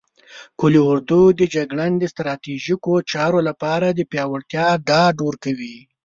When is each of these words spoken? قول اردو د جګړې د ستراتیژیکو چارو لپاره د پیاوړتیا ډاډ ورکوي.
قول 0.59 0.73
اردو 0.91 1.21
د 1.39 1.41
جګړې 1.55 1.87
د 1.99 2.03
ستراتیژیکو 2.13 2.93
چارو 3.11 3.39
لپاره 3.49 3.87
د 3.91 3.99
پیاوړتیا 4.11 4.67
ډاډ 4.87 5.15
ورکوي. 5.27 5.77